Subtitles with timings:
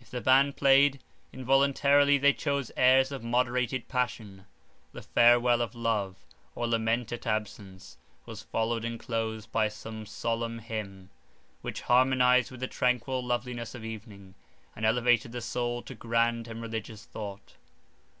[0.00, 1.00] If the band played,
[1.32, 4.46] involuntarily they chose airs of moderated passion;
[4.92, 10.60] the farewell of love, or lament at absence, was followed and closed by some solemn
[10.60, 11.10] hymn,
[11.60, 14.36] which harmonized with the tranquil loveliness of evening,
[14.76, 17.56] and elevated the soul to grand and religious thought.